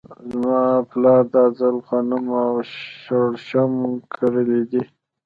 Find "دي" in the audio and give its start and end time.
4.71-4.81